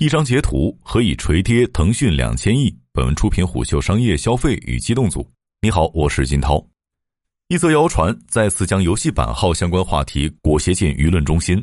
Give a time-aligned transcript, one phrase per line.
[0.00, 2.74] 一张截图何以锤跌腾讯两千亿？
[2.90, 5.30] 本文出品虎嗅商业消费与机动组。
[5.60, 6.66] 你好，我是金涛。
[7.48, 11.62] 一则谣传再次将游戏版号相关话题裹挟进舆论中心。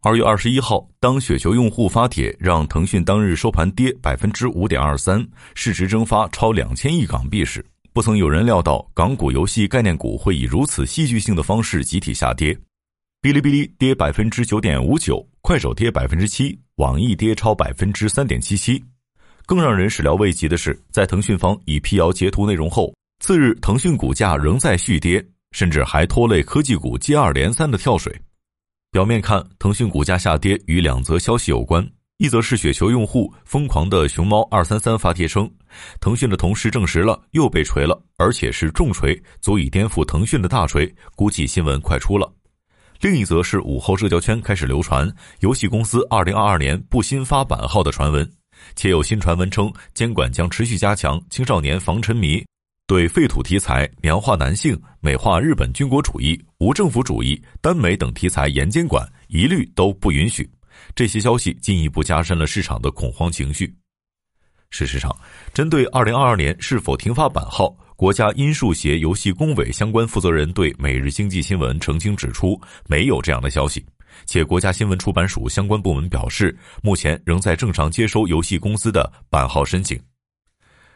[0.00, 5.22] 二月二十一号，当雪球用户发帖让腾讯当日收盘跌百分之五点二三，
[5.54, 7.62] 市值蒸发超两千亿港币时，
[7.92, 12.54] 不曾有人料到港股游戏概念股会以如此戏剧性的方式集体下跌。
[13.20, 16.58] 哔哩哔哩跌百分之九点五九，快手跌百分之七。
[16.78, 18.80] 网易跌超百分之三点七七，
[19.46, 28.16] 更让人始料未及的是，在腾讯方已辟谣截图内容后，次日腾讯股价仍在续跌，甚至还拖累科技股接二连三的跳水。
[28.92, 31.84] 表面看，腾讯股价下跌与两则消息有关，
[32.18, 35.50] 一则是雪球用户疯狂的熊猫二三三发帖称，
[36.00, 42.32] 腾讯的同事证实了又被锤了，而且是重锤，足以颠覆腾讯的大锤，估计新闻快出了。
[43.00, 45.08] 另一则是午后社交圈开始流传
[45.38, 48.28] 游戏公司二零二二年不新发版号的传闻，
[48.74, 52.44] 且有新传闻称监管将持续加强青少年防沉迷，
[52.88, 60.50] 对废土题材、娘化男性、美化日本军国主义、无政府主义、耽美等题材严监管，一律都不允许。
[60.92, 63.72] 这些消息进一步加深了市场的恐慌情绪。
[64.70, 65.16] 事实上，
[65.54, 67.72] 针对二零二二年是否停发版号。
[67.98, 72.56] 国家音数协游戏工委相关负责人对《每日经济新闻》澄清指出，
[72.86, 73.84] 没有这样的消息，
[74.24, 80.00] 且国家新闻出版署相关部门表示，目前仍在正常接收游戏公司的版号申请。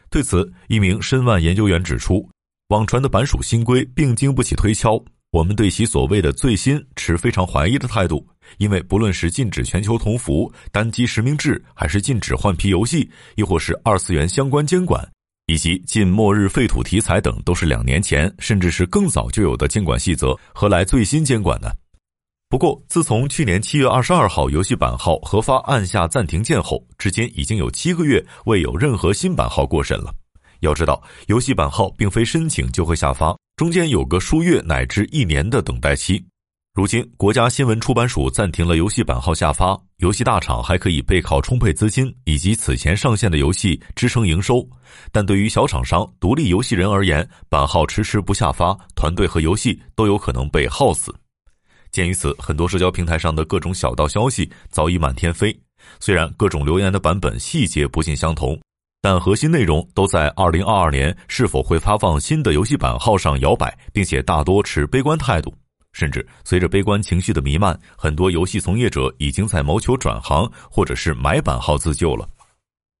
[0.09, 2.25] 对此，一名申万研究员指出，
[2.69, 4.97] 网传的版署新规并经不起推敲，
[5.33, 8.25] 我们对其所谓的最新持非常怀疑的态度，
[8.59, 15.05] 因为不论是禁止全球同服、单机实名制，还是禁止换皮游戏，亦或是二次元相关监管。
[15.47, 21.69] 以及禁末日废土题材等，都是两年前甚至是更早就有的监管细则，何来最新监管呢？
[22.49, 30.13] 不过，自从去年七月二十二号游戏版号核发按下暂停键后，至今已经有七个月未有任何新版号过审了。
[30.59, 36.23] 要知道，游戏版号并非申请就会下发，中间有个数月乃至一年的等待期。
[36.75, 44.67] 如今，国家新闻出版署暂停了游戏版号下发，游戏大厂还可以背靠充沛资金以及此前上线的游戏支撑营收。
[45.11, 51.13] 但对于小厂商、独立游戏人而言，版号迟迟不下发，团队和游戏都有可能被耗死。
[51.91, 55.55] 鉴于此，很多社交平台上的各种小道消息早已满天飞。
[55.99, 58.59] 虽然各种留言的版本细节不尽相同，
[58.99, 65.53] 但核心内容都在2022年是否会发放新的游戏版号上摇摆，并且大多持悲观态度。
[65.93, 72.27] 甚至随着悲观情绪的弥漫，很多游戏从业者已经在谋求转行或者是买版号自救了。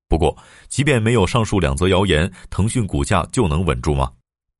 [0.07, 0.37] 不过，
[0.69, 4.11] 即便没有上述两则谣言，腾讯股价就能稳住吗？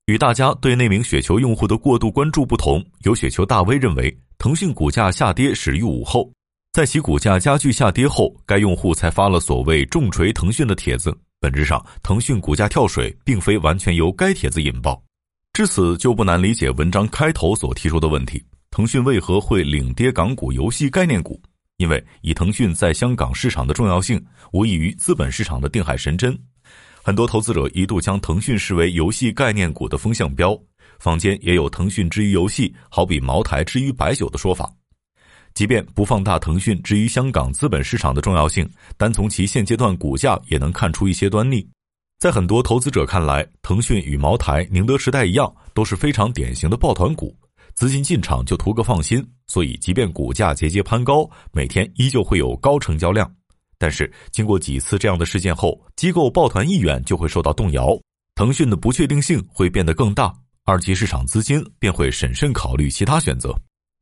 [0.08, 6.28] 与大家对那名雪球用户的过度关注不同，有雪球大 V 认为，腾讯股价下跌始于午后，
[6.72, 11.16] 在其股价加剧下跌后，该用户才发了所谓“重锤腾讯”的帖子。
[11.40, 15.03] 本质上，腾讯股价跳水并非完全由该帖子引爆。
[15.53, 21.40] 至此，就不难理解文章开头所提出的问题：腾讯为何会领跌港股游戏概念股？
[21.78, 24.19] 因为以腾讯在香港市场的重要性，
[24.52, 26.36] 无异于资本市场的定海神针。
[27.03, 30.59] 很多投资者一度将腾讯视为游戏概念股的风向标，
[30.97, 34.68] 坊间也有“腾讯之于游戏，好比茅台之于白酒”的说法。
[35.53, 41.64] 即便不放大腾讯之于香港资本市场的重要性，单从其现阶段股价也能看出一些端倪。
[42.23, 47.35] 在很多投资者看来，腾讯与茅台、宁德时代一样，都是非常典型的抱团股，
[47.75, 53.29] 资金进场就图个放心，所以即便股价节节攀高，每天依旧会有高成交量。
[53.78, 57.89] 但是经过几次这样的事件后，机构抱团意愿就会受到动摇，
[58.35, 63.53] 腾讯的不确定性会变得更大，二级市场资金便会审慎考虑其他选择。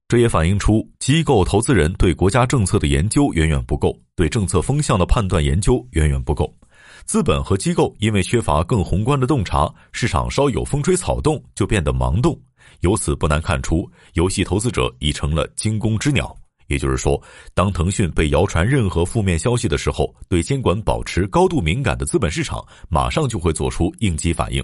[0.08, 6.56] 这也反映出机构投资人对国家政策的研究远远不够，对政策风向的判断研究远远不够。
[7.06, 12.40] 资本和机构因为缺乏更宏观的洞察，市场稍有风吹草动就变得盲动。
[12.82, 16.36] 由此不难看出，游戏投资者已成了惊弓之鸟。
[16.68, 17.22] 也就是说，
[17.54, 24.64] 当腾讯被谣传任何负面消息的时候，对监管保持高度敏感的资本市场马上就会做出应激反应。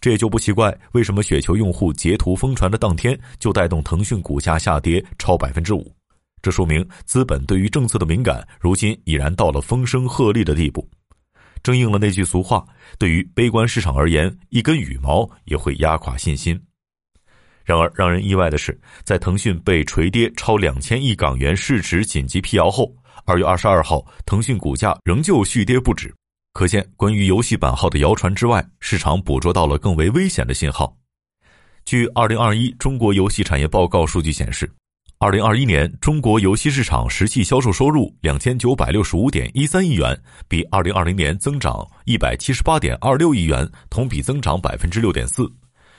[0.00, 5.94] 这也就不奇怪，为什么雪球用户截图疯传的当天就带动腾讯股价下跌超百分之五。
[6.42, 10.88] 这说明资本对于政策的敏感，如今已然到了风声鹤唳的地步。
[11.62, 12.66] 正应了那句俗话
[12.98, 16.60] ：“对于悲观市场而言，一根羽毛也会压垮信心。”
[17.64, 22.92] 然而，让人意外的是，在腾讯被锤跌超两千亿港元市值紧急辟谣后，
[23.24, 26.12] 二月二十二号，腾讯股价仍旧续跌不止。
[26.52, 30.96] 可见，关于游戏版号的谣传之外，市场捕捉到了更为危险的信号。
[31.84, 34.68] 据《二零二一中国游戏产业报告》数据显示，
[35.22, 40.18] 二零二一年中国游戏市场实际销售收入两千九百六十五点一三亿元，
[40.48, 45.46] 比二零二零年增长一百七十八点二六亿元，同比增长百分之六点四。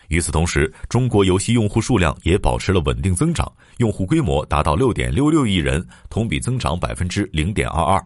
[0.08, 3.48] 与此同时，中国游戏用户数量也保持了稳定增长，
[3.78, 8.04] 用户规模达到六点六六亿人，同比增长百分之零点二二。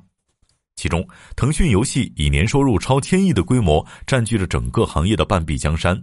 [0.75, 1.07] 其中，
[1.37, 5.97] 腾讯游戏以年收入超千亿的规模，占据了整个行业的半壁江山。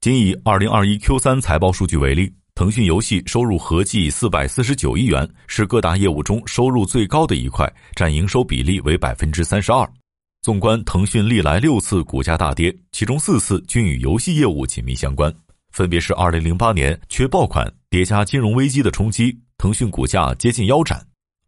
[0.00, 9.90] 仅以二零二一 Q 三财报数据为例，腾讯游戏收入合计四百四十九亿元，是各大业务中收入最高的一块，占营收比例为百分之三十二。
[10.42, 15.34] 纵观腾讯历来六次股价大跌，其中四次均与游戏业务紧密相关，
[15.70, 20.98] 分别是二零零八年缺爆款叠加金融危机的冲击，腾讯股价接近腰斩；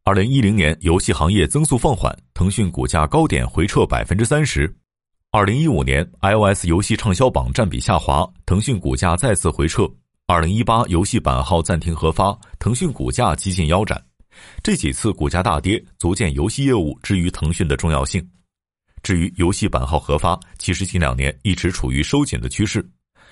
[0.04, 4.66] 二零一零年游戏行业增速放缓，腾讯股价高点回撤百分之三十；
[5.32, 9.84] 二零一五年 iOS 游戏畅销榜占比下滑，腾讯股价再次回撤；
[10.26, 14.02] 二零一八游戏版号暂停核发，腾讯股价几近腰斩。
[14.62, 18.26] 这几次股价大跌，足见游戏业务之于腾讯的重要性。
[19.02, 22.82] 至于游戏版号核发，其实近两年一直处于收紧的趋势。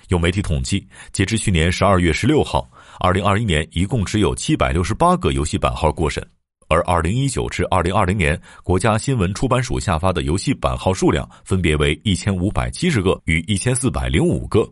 [0.09, 6.23] 有媒体统计，截至去年十二月十六号，二零二一年一共只有七百六十八个游戏版号过审，
[6.69, 14.71] 而二零一九至二零二零年国家新闻出版署下发的游戏版号数量分别为一千五百七十个与一千四百零五个。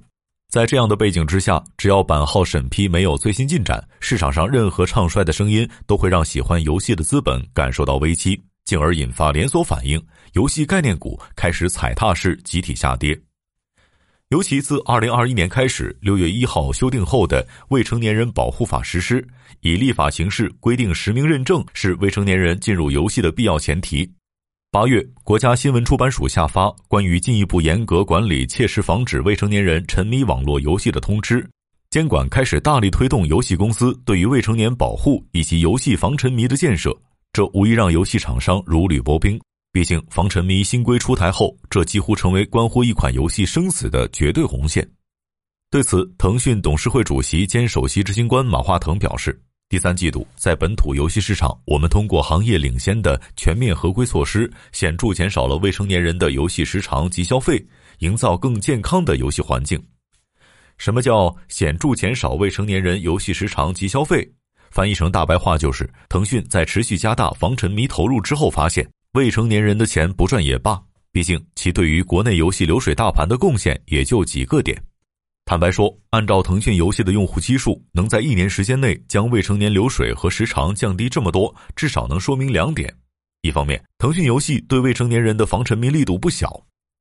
[0.50, 8.42] 在这样的背景之下，只要版号审批没有最新进展，市场上任何唱衰的声音都会让喜欢游戏的资本感受到危机。
[8.64, 10.00] 进而引发连锁反应，
[10.32, 13.16] 游戏概念股开始踩踏式集体下跌。
[14.30, 19.24] 尤其自二零二一年开始，六月一号修订后的《未成年人保护法》实施，
[19.60, 24.08] 以立法形式规定实名认证是未成年人进入游戏的必要前提。
[24.72, 31.44] 八月，国家新闻出版署下发关于进一步严格管理、切实防止未成年人沉迷网络游戏的通知，
[31.90, 36.96] 监管开始大力推动游戏公司对于未成年保护以及游戏防沉迷的建设。
[37.32, 39.40] 这无疑让游戏厂商如履薄冰。
[39.72, 44.88] 毕竟，防沉迷新规出台后，这几乎成为关乎一款游戏生死的绝对红线。
[45.68, 49.36] 对此，腾讯董事会主席兼首席执行官马化腾表示
[49.70, 57.64] ：“第三季度在本土游戏市场，我们通过行业领先的全面合规措施，显著减少了未成年人的游戏时长及消费，
[58.00, 59.80] 营造更健康的游戏环境。”
[60.76, 64.28] 什么叫显著减少未成年人游戏时长及消费？
[64.72, 70.82] 翻译成大白话就是：腾讯在持续加大防沉迷投入之后，发现未成年人的钱不赚也罢，
[71.12, 74.76] 毕竟其对于国内游戏流水大盘的贡献也就几个点。
[75.50, 82.94] 坦白说，按照腾讯游戏的用户基数，能在一年时间内将未成年流水和时长降低这么多，至少能说明两点：
[83.42, 86.46] 一方面，腾讯游戏对未成年人的防沉迷力度不小；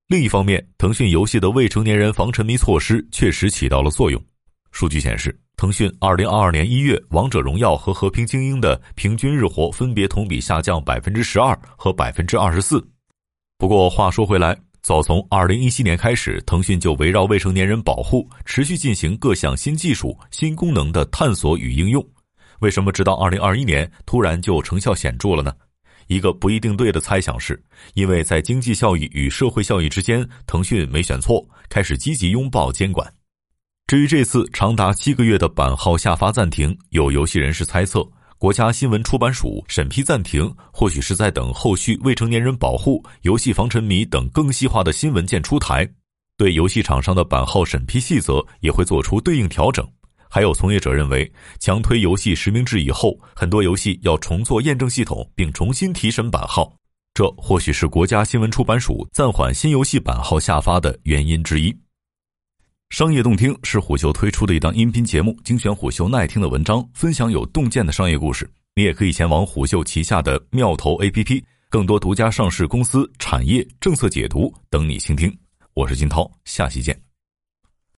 [0.07, 4.19] 另一方面，腾讯游戏的未成年人防沉迷措施确实起到了作用。
[4.71, 5.39] 数据显示。
[5.55, 12.83] 腾讯二零二二年一月，《王者荣耀》和《和平精英》的平均日活分别同比下降百分之十二和百分之二十四。
[13.59, 14.57] 不过话说回来，
[14.89, 22.03] 早从二零一七年开始，腾讯就围绕未成年人保护，持续进行各项新技术、新功能的探索与应用。
[22.61, 25.53] 为什么直到二零二一年突然就成效显著了呢？
[26.07, 27.63] 一个不一定对的猜想是，
[27.93, 33.07] 因为在经济效益与社会效益之间，腾讯没选错，开始积极拥抱监管。
[33.85, 38.03] 至于这次长达七个月的版号下发暂停，有游戏人士猜测，
[38.39, 45.85] 国家新闻出版署审批暂停，或许是在等后续未成年人保护、游戏防沉迷等更细化的新文件出台，
[46.37, 49.85] 对游戏厂商的版号审批细则也会做出对应调整。
[50.29, 56.73] 还有从业者认为，强推游戏实名制以后，很多游戏要重做验证系统，并重新提审版号，
[57.13, 61.77] 这或许是国家新闻出版署暂缓新游戏版号下发的原因之一。
[62.89, 68.49] 商业洞听是虎嗅推出的一档音频节目，精选虎嗅耐听的文章，分享有洞见的商业故事。
[68.75, 75.31] 你也可以前往虎嗅旗下的妙投 APP，更多独家上市公司、产业政策解读等你倾听。
[75.75, 77.08] 我是金涛，下期见。